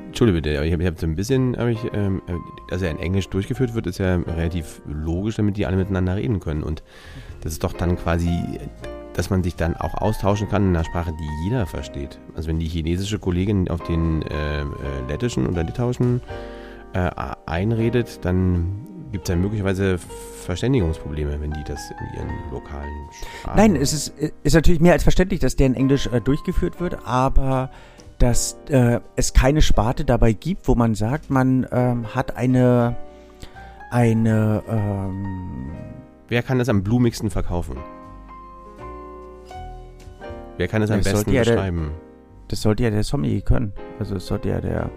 [0.08, 2.22] Entschuldige bitte, ich habe hab so ein bisschen, hab ich, ähm,
[2.70, 6.40] dass er in Englisch durchgeführt wird, ist ja relativ logisch, damit die alle miteinander reden
[6.42, 6.64] können.
[6.64, 6.84] Und
[7.42, 8.60] das ist doch dann quasi,
[9.14, 12.20] dass man sich dann auch austauschen kann in einer Sprache, die jeder versteht.
[12.36, 14.66] Also wenn die chinesische Kollegin auf den äh, äh,
[15.08, 16.22] lettischen oder litauischen
[16.94, 17.10] äh,
[17.46, 23.58] einredet, dann gibt es ja möglicherweise Verständigungsprobleme, wenn die das in ihren lokalen Sprachen.
[23.58, 27.06] Nein, es ist, ist natürlich mehr als verständlich, dass der in Englisch äh, durchgeführt wird,
[27.06, 27.70] aber
[28.20, 32.96] dass äh, es keine Sparte dabei gibt, wo man sagt, man ähm, hat eine
[33.90, 35.72] eine ähm
[36.30, 37.76] Wer kann das am blumigsten verkaufen?
[40.58, 41.78] Wer kann es am das besten beschreiben?
[41.78, 41.92] Ja der,
[42.48, 43.74] das sollte ja der Sommelier können.
[44.00, 44.90] Also es sollte ja der,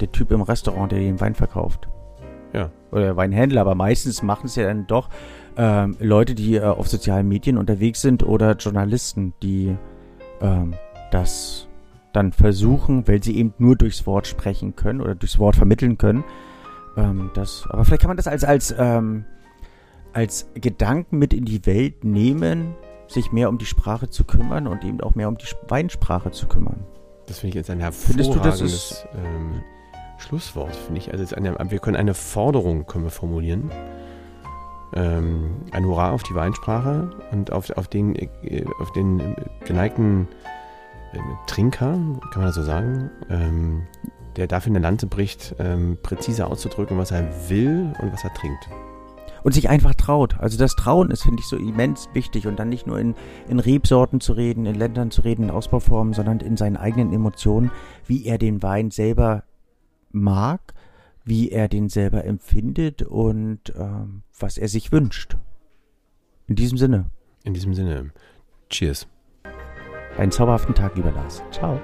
[0.00, 1.88] der Typ im Restaurant, der den Wein verkauft.
[2.52, 2.70] Ja.
[2.90, 5.08] Oder Weinhändler, aber meistens machen es ja dann doch
[5.56, 9.76] ähm, Leute, die äh, auf sozialen Medien unterwegs sind oder Journalisten, die
[10.40, 10.74] ähm,
[11.12, 11.68] das
[12.12, 16.24] dann versuchen, weil sie eben nur durchs Wort sprechen können oder durchs Wort vermitteln können.
[16.96, 19.24] Ähm, das, aber vielleicht kann man das als, als, ähm,
[20.12, 22.74] als Gedanken mit in die Welt nehmen,
[23.10, 26.46] sich mehr um die Sprache zu kümmern und eben auch mehr um die Weinsprache zu
[26.46, 26.84] kümmern.
[27.26, 29.62] Das finde ich jetzt ein hervorragendes du, ähm,
[30.18, 31.12] Schlusswort, finde ich.
[31.12, 33.70] Also eine, wir können eine Forderung können wir formulieren.
[34.92, 40.28] Ähm, ein Hurra auf die Weinsprache und auf, auf, den, äh, auf den geneigten
[41.12, 43.86] äh, Trinker, kann man das so sagen, ähm,
[44.36, 48.68] der dafür eine Lanze bricht, ähm, präzise auszudrücken, was er will und was er trinkt.
[49.42, 50.38] Und sich einfach traut.
[50.38, 52.46] Also das Trauen ist, finde ich, so immens wichtig.
[52.46, 53.14] Und dann nicht nur in,
[53.48, 57.70] in Rebsorten zu reden, in Ländern zu reden, in Ausbauformen, sondern in seinen eigenen Emotionen,
[58.06, 59.44] wie er den Wein selber
[60.10, 60.74] mag,
[61.24, 65.36] wie er den selber empfindet und ähm, was er sich wünscht.
[66.46, 67.06] In diesem Sinne.
[67.44, 68.10] In diesem Sinne.
[68.68, 69.06] Cheers.
[70.18, 71.42] Einen zauberhaften Tag, lieber Lars.
[71.52, 71.80] Ciao.